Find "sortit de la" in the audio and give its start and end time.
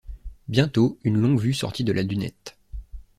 1.53-2.03